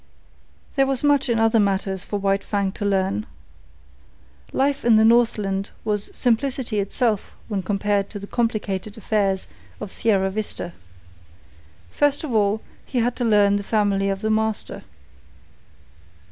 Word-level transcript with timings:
There 0.77 0.87
was 0.87 1.03
much 1.03 1.29
in 1.29 1.39
other 1.39 1.59
matters 1.59 2.03
for 2.03 2.17
White 2.17 2.43
Fang 2.43 2.71
to 2.71 2.83
learn. 2.85 3.27
Life 4.51 4.83
in 4.83 4.95
the 4.95 5.05
Northland 5.05 5.69
was 5.85 6.09
simplicity 6.11 6.79
itself 6.79 7.33
when 7.47 7.61
compared 7.61 8.11
with 8.11 8.21
the 8.21 8.27
complicated 8.27 8.97
affairs 8.97 9.45
of 9.79 9.91
Sierra 9.93 10.31
Vista. 10.31 10.73
First 11.91 12.23
of 12.23 12.33
all, 12.33 12.61
he 12.83 12.97
had 12.97 13.15
to 13.17 13.23
learn 13.23 13.57
the 13.57 13.61
family 13.63 14.09
of 14.09 14.21
the 14.21 14.31
master. 14.31 14.81